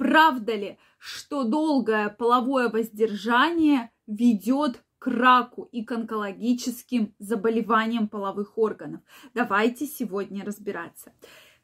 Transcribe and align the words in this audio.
Правда 0.00 0.54
ли, 0.54 0.78
что 0.98 1.44
долгое 1.44 2.08
половое 2.08 2.70
воздержание 2.70 3.90
ведет 4.06 4.82
к 4.98 5.08
раку 5.08 5.68
и 5.72 5.84
к 5.84 5.92
онкологическим 5.92 7.14
заболеваниям 7.18 8.08
половых 8.08 8.56
органов? 8.56 9.02
Давайте 9.34 9.84
сегодня 9.84 10.42
разбираться. 10.42 11.12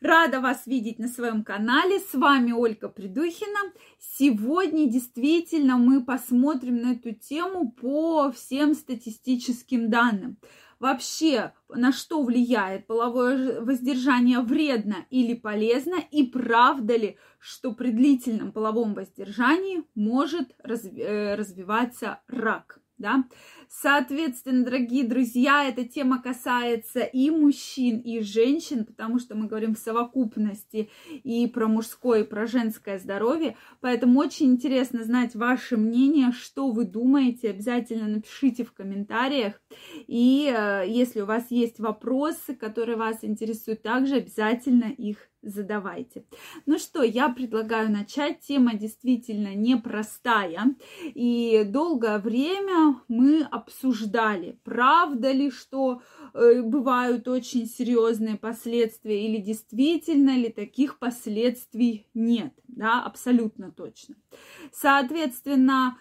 Рада 0.02 0.42
вас 0.42 0.66
видеть 0.66 0.98
на 0.98 1.08
своем 1.08 1.44
канале. 1.44 1.98
С 1.98 2.12
вами 2.12 2.52
Ольга 2.52 2.90
Придухина. 2.90 3.72
Сегодня 3.98 4.86
действительно 4.86 5.78
мы 5.78 6.04
посмотрим 6.04 6.82
на 6.82 6.92
эту 6.92 7.14
тему 7.14 7.72
по 7.72 8.30
всем 8.32 8.74
статистическим 8.74 9.88
данным. 9.88 10.36
Вообще, 10.78 11.54
на 11.68 11.90
что 11.90 12.22
влияет 12.22 12.86
половое 12.86 13.60
воздержание, 13.62 14.40
вредно 14.40 15.06
или 15.10 15.34
полезно, 15.34 15.96
и 16.10 16.24
правда 16.24 16.96
ли, 16.96 17.18
что 17.38 17.72
при 17.72 17.90
длительном 17.90 18.52
половом 18.52 18.94
воздержании 18.94 19.84
может 19.94 20.54
э, 20.62 21.34
развиваться 21.34 22.20
рак 22.28 22.80
да. 22.98 23.24
Соответственно, 23.68 24.64
дорогие 24.64 25.04
друзья, 25.04 25.64
эта 25.64 25.84
тема 25.84 26.22
касается 26.22 27.00
и 27.00 27.30
мужчин, 27.30 27.98
и 27.98 28.20
женщин, 28.20 28.84
потому 28.84 29.18
что 29.18 29.34
мы 29.34 29.46
говорим 29.48 29.74
в 29.74 29.78
совокупности 29.78 30.88
и 31.24 31.46
про 31.46 31.66
мужское, 31.66 32.20
и 32.20 32.26
про 32.26 32.46
женское 32.46 32.98
здоровье. 32.98 33.56
Поэтому 33.80 34.20
очень 34.20 34.52
интересно 34.52 35.04
знать 35.04 35.34
ваше 35.34 35.76
мнение, 35.76 36.32
что 36.32 36.70
вы 36.70 36.84
думаете. 36.84 37.50
Обязательно 37.50 38.08
напишите 38.08 38.64
в 38.64 38.72
комментариях. 38.72 39.60
И 40.06 40.52
э, 40.54 40.84
если 40.86 41.20
у 41.20 41.26
вас 41.26 41.50
есть 41.50 41.78
вопросы, 41.78 42.54
которые 42.54 42.96
вас 42.96 43.18
интересуют, 43.22 43.82
также 43.82 44.16
обязательно 44.16 44.86
их 44.86 45.28
задавайте. 45.46 46.24
Ну 46.66 46.78
что, 46.78 47.02
я 47.02 47.28
предлагаю 47.28 47.90
начать. 47.90 48.40
Тема 48.40 48.74
действительно 48.74 49.54
непростая. 49.54 50.74
И 51.14 51.64
долгое 51.66 52.18
время 52.18 53.00
мы 53.08 53.42
обсуждали, 53.42 54.58
правда 54.64 55.32
ли, 55.32 55.50
что 55.50 56.02
э, 56.34 56.62
бывают 56.62 57.28
очень 57.28 57.66
серьезные 57.66 58.36
последствия, 58.36 59.26
или 59.26 59.40
действительно 59.40 60.36
ли 60.36 60.48
таких 60.48 60.98
последствий 60.98 62.06
нет. 62.14 62.52
Да, 62.68 63.02
абсолютно 63.02 63.70
точно. 63.70 64.16
Соответственно, 64.72 65.98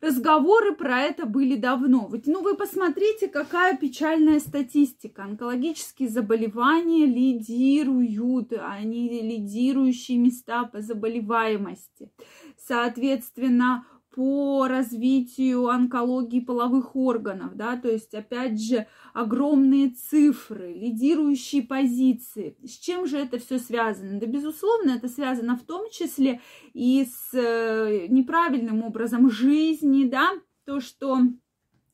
разговоры 0.00 0.74
про 0.74 1.00
это 1.00 1.26
были 1.26 1.56
давно. 1.56 2.08
Ведь, 2.12 2.26
ну, 2.26 2.42
вы 2.42 2.56
посмотрите, 2.56 3.28
какая 3.28 3.76
печальная 3.76 4.40
статистика. 4.40 5.24
Онкологические 5.24 6.08
заболевания 6.08 7.06
лидируют, 7.06 8.52
они 8.52 9.22
лидирующие 9.22 10.18
места 10.18 10.64
по 10.64 10.80
заболеваемости. 10.80 12.10
Соответственно, 12.58 13.86
по 14.16 14.66
развитию 14.66 15.68
онкологии 15.68 16.40
половых 16.40 16.96
органов, 16.96 17.54
да, 17.54 17.76
то 17.76 17.90
есть, 17.90 18.14
опять 18.14 18.58
же, 18.58 18.86
огромные 19.12 19.90
цифры, 19.90 20.72
лидирующие 20.72 21.62
позиции. 21.62 22.56
С 22.64 22.78
чем 22.78 23.06
же 23.06 23.18
это 23.18 23.38
все 23.38 23.58
связано? 23.58 24.18
Да, 24.18 24.24
безусловно, 24.24 24.92
это 24.92 25.08
связано 25.08 25.58
в 25.58 25.64
том 25.64 25.90
числе 25.90 26.40
и 26.72 27.04
с 27.04 27.34
э, 27.34 28.06
неправильным 28.08 28.82
образом 28.82 29.30
жизни, 29.30 30.04
да, 30.04 30.30
то, 30.64 30.80
что 30.80 31.18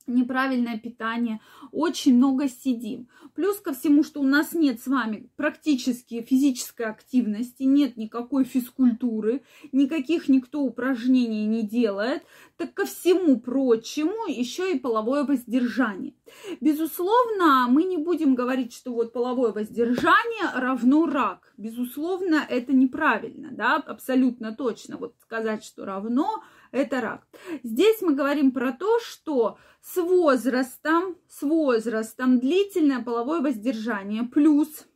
неправильное 0.06 0.78
питание, 0.78 1.40
очень 1.70 2.16
много 2.16 2.48
сидим. 2.48 3.08
Плюс 3.34 3.58
ко 3.60 3.72
всему, 3.72 4.02
что 4.02 4.20
у 4.20 4.24
нас 4.24 4.52
нет 4.52 4.80
с 4.80 4.86
вами 4.86 5.30
практически 5.36 6.22
физической 6.22 6.86
активности, 6.86 7.62
нет 7.62 7.96
никакой 7.96 8.44
физкультуры, 8.44 9.42
никаких 9.72 10.28
никто 10.28 10.60
упражнений 10.60 11.46
не 11.46 11.62
делает, 11.62 12.22
так 12.56 12.74
ко 12.74 12.84
всему 12.84 13.40
прочему 13.40 14.26
еще 14.28 14.72
и 14.72 14.78
половое 14.78 15.24
воздержание. 15.24 16.14
Безусловно, 16.60 17.66
мы 17.68 17.84
не 17.84 17.96
будем 17.96 18.34
говорить, 18.34 18.72
что 18.72 18.92
вот 18.92 19.12
половое 19.12 19.52
воздержание 19.52 20.50
равно 20.54 21.06
рак. 21.06 21.52
Безусловно, 21.56 22.44
это 22.48 22.72
неправильно, 22.72 23.50
да, 23.52 23.76
абсолютно 23.76 24.54
точно. 24.54 24.96
Вот 24.96 25.14
сказать, 25.22 25.64
что 25.64 25.84
равно, 25.84 26.42
это 26.72 27.00
рак. 27.00 27.26
Здесь 27.62 28.02
мы 28.02 28.14
говорим 28.14 28.50
про 28.50 28.72
то, 28.72 28.98
что 28.98 29.58
с 29.80 29.96
возрастом, 29.96 31.16
с 31.28 31.42
возрастом 31.42 32.40
длительное 32.40 33.02
половое 33.02 33.40
воздержание 33.40 34.24
плюс 34.24 34.86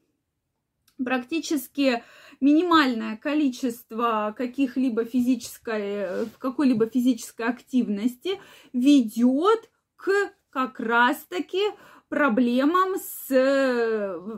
практически 1.02 2.02
минимальное 2.40 3.16
количество 3.16 4.34
каких-либо 4.36 5.04
физической, 5.04 6.26
какой-либо 6.38 6.86
физической 6.86 7.46
активности 7.46 8.40
ведет 8.72 9.70
к 9.96 10.12
как 10.50 10.80
раз-таки 10.80 11.62
проблемам 12.08 12.96
с 12.98 13.30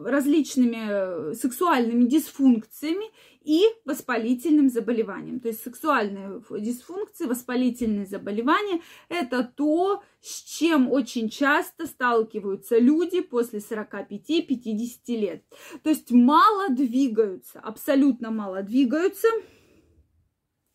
различными 0.07 1.35
сексуальными 1.35 2.05
дисфункциями 2.05 3.07
и 3.43 3.63
воспалительным 3.85 4.69
заболеванием. 4.69 5.41
То 5.41 5.49
есть 5.49 5.63
сексуальные 5.63 6.43
дисфункции, 6.61 7.27
воспалительные 7.27 8.07
заболевания– 8.07 8.81
это 9.09 9.45
то, 9.45 10.03
с 10.21 10.43
чем 10.43 10.91
очень 10.91 11.29
часто 11.29 11.87
сталкиваются 11.87 12.79
люди 12.79 13.21
после 13.21 13.59
45-50 13.59 14.99
лет. 15.09 15.45
То 15.83 15.91
есть 15.91 16.11
мало 16.11 16.71
двигаются, 16.71 17.61
абсолютно 17.61 18.31
мало 18.31 18.63
двигаются. 18.63 19.29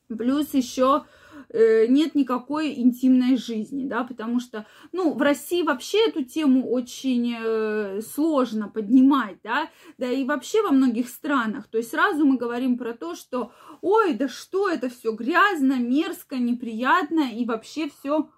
Плюс 0.08 0.54
еще 0.54 1.06
Э, 1.06 1.06
нет 1.54 2.16
никакой 2.16 2.74
интимной 2.80 3.38
жизни, 3.38 3.88
да, 3.88 4.04
потому 4.04 4.40
что, 4.40 4.66
ну, 4.92 5.14
в 5.14 5.22
России 5.22 5.64
вообще 5.64 6.08
эту 6.08 6.24
тему 6.24 6.70
очень 6.70 7.36
э, 7.38 8.02
сложно 8.02 8.70
поднимать, 8.70 9.38
да, 9.44 9.70
да 9.98 10.10
и 10.10 10.24
вообще 10.24 10.62
во 10.62 10.72
многих 10.72 11.10
странах, 11.10 11.68
то 11.68 11.78
есть 11.78 11.92
сразу 11.92 12.26
мы 12.26 12.38
говорим 12.38 12.78
про 12.78 12.94
то, 12.94 13.16
что, 13.16 13.52
ой, 13.82 14.14
да 14.14 14.28
что 14.28 14.70
это 14.70 14.90
все 14.90 15.12
грязно, 15.12 15.80
мерзко, 15.80 16.38
неприятно 16.38 17.32
и 17.32 17.46
вообще 17.46 17.90
все 17.90 18.30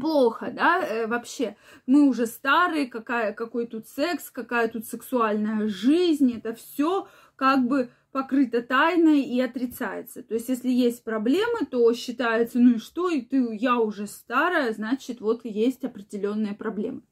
плохо, 0.00 0.50
да, 0.52 0.80
э, 0.80 1.06
вообще. 1.06 1.56
Мы 1.86 2.08
уже 2.08 2.26
старые, 2.26 2.86
какая, 2.86 3.32
какой 3.32 3.66
тут 3.66 3.86
секс, 3.86 4.30
какая 4.30 4.68
тут 4.68 4.86
сексуальная 4.86 5.68
жизнь, 5.68 6.32
это 6.32 6.54
все 6.54 7.08
как 7.36 7.66
бы 7.66 7.90
покрыто 8.14 8.62
тайной 8.62 9.22
и 9.22 9.40
отрицается. 9.40 10.22
То 10.22 10.34
есть, 10.34 10.48
если 10.48 10.70
есть 10.70 11.02
проблемы, 11.02 11.66
то 11.68 11.92
считается, 11.94 12.60
ну 12.60 12.76
и 12.76 12.78
что, 12.78 13.10
и 13.10 13.20
ты, 13.20 13.56
я 13.56 13.78
уже 13.80 14.06
старая, 14.06 14.72
значит, 14.72 15.20
вот 15.20 15.40
есть 15.42 15.84
определенные 15.84 16.54
проблемы. 16.54 17.02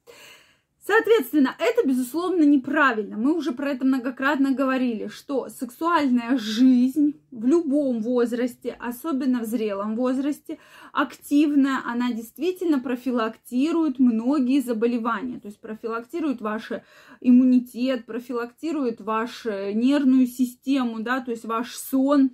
Соответственно, 0.85 1.55
это, 1.61 1.87
безусловно, 1.87 2.43
неправильно. 2.43 3.17
Мы 3.17 3.35
уже 3.37 3.53
про 3.53 3.71
это 3.71 3.85
многократно 3.85 4.51
говорили, 4.51 5.07
что 5.07 5.49
сексуальная 5.49 6.37
жизнь 6.37 7.21
в 7.31 7.47
любом 7.47 8.03
возрасте, 8.03 8.77
особенно 8.81 9.43
в 9.43 9.45
зрелом 9.45 9.95
возрасте, 9.95 10.59
активная, 10.93 11.79
она 11.85 12.13
действительно 12.13 12.81
профилактирует 12.81 14.01
многие 14.01 14.61
заболевания. 14.61 15.39
То 15.39 15.47
есть 15.47 15.61
профилактирует 15.61 16.41
ваш 16.41 16.73
иммунитет, 17.21 18.05
профилактирует 18.05 19.01
вашу 19.01 19.51
нервную 19.73 20.27
систему, 20.27 20.99
да, 20.99 21.21
то 21.21 21.31
есть 21.31 21.45
ваш 21.45 21.77
сон, 21.77 22.31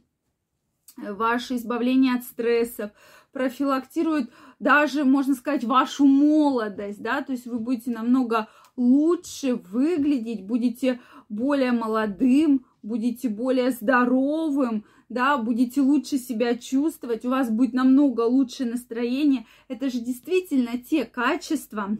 ваше 0.98 1.56
избавление 1.56 2.14
от 2.14 2.24
стрессов, 2.24 2.90
профилактирует 3.32 4.30
даже, 4.58 5.04
можно 5.04 5.34
сказать, 5.34 5.64
вашу 5.64 6.06
молодость, 6.06 7.02
да, 7.02 7.22
то 7.22 7.32
есть 7.32 7.46
вы 7.46 7.58
будете 7.58 7.90
намного 7.90 8.48
лучше 8.76 9.54
выглядеть, 9.54 10.44
будете 10.44 11.00
более 11.28 11.72
молодым, 11.72 12.64
будете 12.82 13.28
более 13.28 13.70
здоровым, 13.70 14.84
да, 15.08 15.38
будете 15.38 15.80
лучше 15.80 16.18
себя 16.18 16.56
чувствовать, 16.56 17.24
у 17.24 17.30
вас 17.30 17.50
будет 17.50 17.72
намного 17.72 18.22
лучше 18.22 18.64
настроение. 18.64 19.46
Это 19.68 19.90
же 19.90 20.00
действительно 20.00 20.78
те 20.78 21.04
качества, 21.04 21.96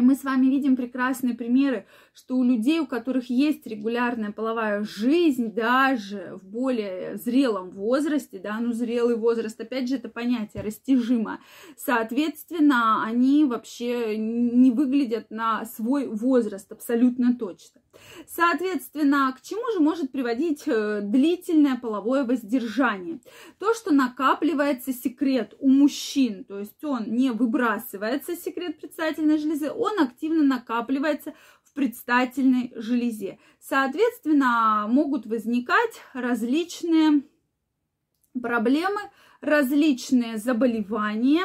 мы 0.00 0.14
с 0.14 0.24
вами 0.24 0.46
видим 0.46 0.76
прекрасные 0.76 1.34
примеры, 1.34 1.86
что 2.14 2.36
у 2.36 2.44
людей, 2.44 2.80
у 2.80 2.86
которых 2.86 3.30
есть 3.30 3.66
регулярная 3.66 4.32
половая 4.32 4.82
жизнь, 4.84 5.52
даже 5.52 6.38
в 6.42 6.46
более 6.46 7.16
зрелом 7.16 7.70
возрасте, 7.70 8.38
да, 8.38 8.58
ну 8.60 8.72
зрелый 8.72 9.16
возраст, 9.16 9.60
опять 9.60 9.88
же, 9.88 9.96
это 9.96 10.08
понятие 10.08 10.62
растяжимо, 10.62 11.40
соответственно, 11.76 13.04
они 13.04 13.44
вообще 13.44 14.16
не 14.16 14.70
выглядят 14.70 15.30
на 15.30 15.64
свой 15.64 16.06
возраст 16.06 16.70
абсолютно 16.72 17.36
точно. 17.36 17.80
Соответственно, 18.26 19.34
к 19.36 19.42
чему 19.42 19.72
же 19.72 19.80
может 19.80 20.12
приводить 20.12 20.62
э, 20.66 21.00
длительное 21.02 21.76
половое 21.76 22.24
воздержание? 22.24 23.20
То, 23.58 23.74
что 23.74 23.92
накапливается 23.92 24.92
секрет 24.92 25.54
у 25.58 25.68
мужчин, 25.68 26.44
то 26.44 26.58
есть 26.58 26.82
он 26.84 27.04
не 27.06 27.30
выбрасывается, 27.30 28.36
секрет 28.36 28.80
предстательной 28.80 29.38
железы, 29.38 29.70
он 29.86 30.00
активно 30.00 30.42
накапливается 30.42 31.34
в 31.62 31.72
предстательной 31.74 32.72
железе. 32.76 33.38
Соответственно, 33.60 34.86
могут 34.88 35.26
возникать 35.26 36.00
различные 36.12 37.22
проблемы, 38.40 39.00
различные 39.40 40.36
заболевания, 40.38 41.44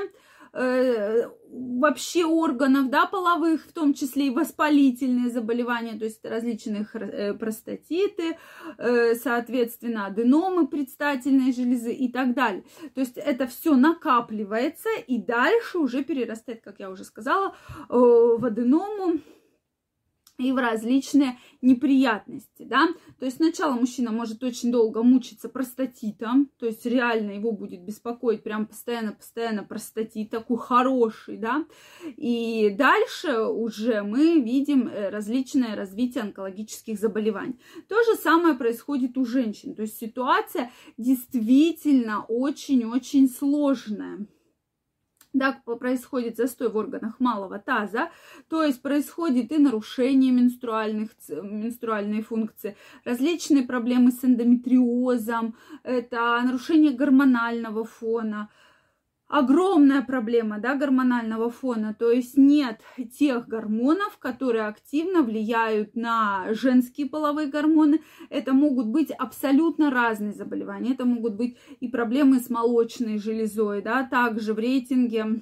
э, 0.53 1.30
вообще 1.50 2.25
органов, 2.25 2.89
да, 2.89 3.06
половых, 3.06 3.65
в 3.65 3.74
том 3.74 3.94
числе 3.94 4.27
и 4.27 4.30
воспалительные 4.30 5.30
заболевания, 5.30 5.98
то 5.98 6.06
есть 6.06 6.25
различные 6.25 6.88
э, 6.94 7.33
простатиты, 7.33 8.38
э, 8.77 9.15
соответственно, 9.15 10.07
аденомы 10.07 10.68
предстательной 10.68 11.53
железы 11.53 11.94
и 11.94 12.12
так 12.12 12.33
далее. 12.33 12.63
То 12.94 13.01
есть 13.01 13.18
это 13.18 13.48
все 13.48 13.75
накапливается 13.75 14.89
и 15.07 15.18
дальше 15.18 15.77
уже 15.77 16.03
перерастает, 16.03 16.62
как 16.63 16.80
я 16.80 16.89
уже 16.89 17.03
сказала, 17.03 17.56
в 17.89 18.45
аденому, 18.45 19.19
и 20.41 20.51
в 20.51 20.57
различные 20.57 21.38
неприятности, 21.61 22.63
да. 22.63 22.88
То 23.19 23.25
есть 23.25 23.38
сначала 23.38 23.73
мужчина 23.73 24.11
может 24.11 24.43
очень 24.43 24.71
долго 24.71 25.03
мучиться 25.03 25.49
простатитом, 25.49 26.49
то 26.57 26.65
есть 26.65 26.85
реально 26.85 27.31
его 27.31 27.51
будет 27.51 27.81
беспокоить 27.81 28.43
прям 28.43 28.65
постоянно-постоянно 28.65 29.63
простатит, 29.63 30.29
такой 30.29 30.57
хороший, 30.57 31.38
да. 31.38 31.65
И 32.17 32.73
дальше 32.77 33.43
уже 33.43 34.01
мы 34.01 34.39
видим 34.39 34.88
э, 34.88 35.09
различное 35.09 35.75
развитие 35.75 36.23
онкологических 36.23 36.99
заболеваний. 36.99 37.59
То 37.88 38.01
же 38.03 38.15
самое 38.15 38.55
происходит 38.55 39.17
у 39.17 39.25
женщин, 39.25 39.75
то 39.75 39.83
есть 39.83 39.97
ситуация 39.97 40.71
действительно 40.97 42.25
очень-очень 42.27 43.29
сложная 43.29 44.25
да, 45.41 45.53
происходит 45.75 46.38
застой 46.38 46.69
в 46.69 46.77
органах 46.77 47.19
малого 47.19 47.57
таза, 47.57 48.11
то 48.47 48.63
есть 48.63 48.81
происходит 48.81 49.51
и 49.51 49.57
нарушение 49.57 50.31
менструальных, 50.31 51.09
менструальной 51.29 52.21
функции, 52.21 52.75
различные 53.05 53.63
проблемы 53.63 54.11
с 54.11 54.23
эндометриозом, 54.23 55.55
это 55.83 56.39
нарушение 56.45 56.91
гормонального 56.91 57.85
фона, 57.85 58.49
огромная 59.31 60.01
проблема 60.01 60.59
да, 60.59 60.75
гормонального 60.75 61.49
фона, 61.49 61.95
то 61.97 62.11
есть 62.11 62.37
нет 62.37 62.81
тех 63.17 63.47
гормонов, 63.47 64.17
которые 64.19 64.65
активно 64.65 65.23
влияют 65.23 65.95
на 65.95 66.53
женские 66.53 67.07
половые 67.07 67.47
гормоны. 67.47 68.01
Это 68.29 68.53
могут 68.53 68.87
быть 68.87 69.09
абсолютно 69.11 69.89
разные 69.89 70.33
заболевания. 70.33 70.91
Это 70.91 71.05
могут 71.05 71.35
быть 71.35 71.57
и 71.79 71.87
проблемы 71.87 72.39
с 72.39 72.49
молочной 72.49 73.17
железой, 73.17 73.81
да, 73.81 74.03
также 74.03 74.53
в 74.53 74.59
рейтинге 74.59 75.41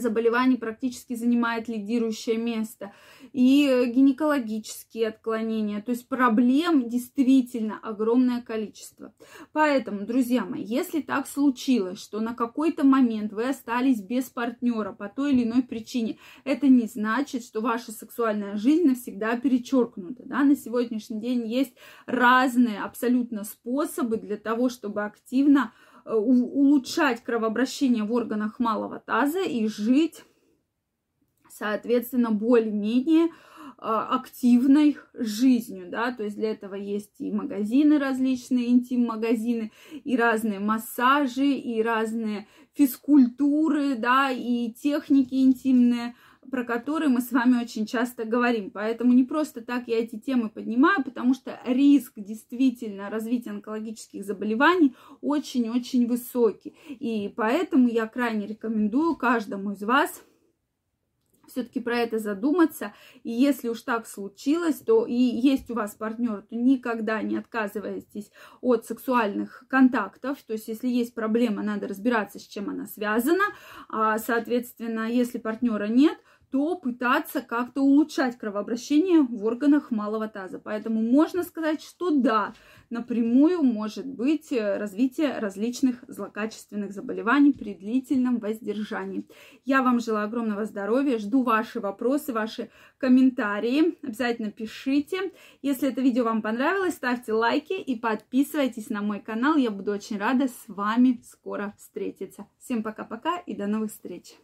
заболеваний 0.00 0.56
практически 0.56 1.14
занимает 1.14 1.68
лидирующее 1.68 2.36
место. 2.36 2.92
И 3.32 3.90
гинекологические 3.94 5.08
отклонения. 5.08 5.80
То 5.80 5.90
есть 5.90 6.08
проблем 6.08 6.88
действительно 6.88 7.78
огромное 7.82 8.42
количество. 8.42 9.14
Поэтому, 9.52 10.06
друзья 10.06 10.44
мои, 10.44 10.62
если 10.62 11.00
так 11.00 11.26
случилось, 11.26 12.00
что 12.00 12.20
на 12.20 12.34
какой-то 12.34 12.84
момент 12.84 13.32
вы 13.32 13.48
остались 13.48 14.00
без 14.00 14.24
партнера 14.24 14.92
по 14.92 15.08
той 15.08 15.32
или 15.32 15.44
иной 15.44 15.62
причине, 15.62 16.18
это 16.44 16.68
не 16.68 16.86
значит, 16.86 17.44
что 17.44 17.60
ваша 17.60 17.92
сексуальная 17.92 18.56
жизнь 18.56 18.86
навсегда 18.86 19.36
перечеркнута. 19.36 20.24
Да? 20.24 20.42
На 20.42 20.56
сегодняшний 20.56 21.20
день 21.20 21.46
есть 21.46 21.74
разные 22.06 22.82
абсолютно 22.82 23.44
способы 23.44 24.16
для 24.16 24.36
того, 24.36 24.68
чтобы 24.68 25.04
активно 25.04 25.72
Э, 25.91 25.91
улучшать 26.04 27.22
кровообращение 27.22 28.04
в 28.04 28.12
органах 28.12 28.58
малого 28.58 28.98
таза 28.98 29.42
и 29.42 29.66
жить, 29.66 30.24
соответственно, 31.48 32.30
более-менее 32.30 33.26
э, 33.26 33.30
активной 33.78 34.98
жизнью, 35.14 35.88
да, 35.90 36.12
то 36.12 36.24
есть 36.24 36.36
для 36.36 36.50
этого 36.50 36.74
есть 36.74 37.20
и 37.20 37.30
магазины 37.30 37.98
различные, 37.98 38.70
интим-магазины, 38.70 39.72
и 39.92 40.16
разные 40.16 40.60
массажи, 40.60 41.46
и 41.46 41.82
разные 41.82 42.48
физкультуры, 42.74 43.96
да, 43.96 44.30
и 44.30 44.72
техники 44.72 45.34
интимные, 45.34 46.14
про 46.52 46.64
которые 46.64 47.08
мы 47.08 47.22
с 47.22 47.32
вами 47.32 47.62
очень 47.62 47.86
часто 47.86 48.26
говорим. 48.26 48.70
Поэтому 48.70 49.14
не 49.14 49.24
просто 49.24 49.62
так 49.62 49.88
я 49.88 49.98
эти 49.98 50.18
темы 50.18 50.50
поднимаю, 50.50 51.02
потому 51.02 51.32
что 51.32 51.58
риск 51.64 52.12
действительно 52.16 53.08
развития 53.08 53.52
онкологических 53.52 54.22
заболеваний 54.22 54.94
очень-очень 55.22 56.06
высокий. 56.06 56.74
И 56.90 57.32
поэтому 57.34 57.88
я 57.88 58.06
крайне 58.06 58.46
рекомендую 58.46 59.16
каждому 59.16 59.72
из 59.72 59.82
вас 59.82 60.22
все-таки 61.48 61.80
про 61.80 61.96
это 61.96 62.18
задуматься. 62.18 62.92
И 63.22 63.30
если 63.30 63.68
уж 63.68 63.80
так 63.82 64.06
случилось, 64.06 64.76
то 64.76 65.06
и 65.06 65.14
есть 65.14 65.70
у 65.70 65.74
вас 65.74 65.94
партнер, 65.94 66.42
то 66.42 66.54
никогда 66.54 67.22
не 67.22 67.36
отказывайтесь 67.36 68.30
от 68.60 68.84
сексуальных 68.84 69.64
контактов. 69.68 70.38
То 70.46 70.52
есть, 70.52 70.68
если 70.68 70.88
есть 70.88 71.14
проблема, 71.14 71.62
надо 71.62 71.88
разбираться, 71.88 72.38
с 72.38 72.46
чем 72.46 72.68
она 72.68 72.86
связана. 72.86 73.44
А, 73.88 74.18
соответственно, 74.18 75.10
если 75.10 75.38
партнера 75.38 75.86
нет, 75.86 76.18
то 76.52 76.76
пытаться 76.76 77.40
как-то 77.40 77.80
улучшать 77.80 78.36
кровообращение 78.36 79.22
в 79.22 79.42
органах 79.46 79.90
малого 79.90 80.28
таза. 80.28 80.58
Поэтому 80.58 81.00
можно 81.00 81.44
сказать, 81.44 81.82
что 81.82 82.10
да, 82.10 82.52
напрямую 82.90 83.62
может 83.62 84.06
быть 84.06 84.52
э, 84.52 84.76
развитие 84.76 85.38
различных 85.38 86.04
злокачественных 86.08 86.92
заболеваний 86.92 87.54
при 87.54 87.72
длительном 87.72 88.38
воздержании. 88.38 89.26
Я 89.64 89.82
вам 89.82 89.98
желаю 89.98 90.26
огромного 90.26 90.66
здоровья, 90.66 91.18
жду 91.18 91.42
ваши 91.42 91.80
вопросы, 91.80 92.34
ваши 92.34 92.68
комментарии. 92.98 93.96
Обязательно 94.02 94.50
пишите. 94.50 95.32
Если 95.62 95.88
это 95.88 96.02
видео 96.02 96.24
вам 96.24 96.42
понравилось, 96.42 96.96
ставьте 96.96 97.32
лайки 97.32 97.80
и 97.80 97.98
подписывайтесь 97.98 98.90
на 98.90 99.00
мой 99.00 99.20
канал. 99.20 99.56
Я 99.56 99.70
буду 99.70 99.90
очень 99.90 100.18
рада 100.18 100.48
с 100.48 100.64
вами 100.66 101.22
скоро 101.24 101.72
встретиться. 101.78 102.46
Всем 102.58 102.82
пока-пока 102.82 103.38
и 103.38 103.56
до 103.56 103.66
новых 103.66 103.90
встреч! 103.90 104.36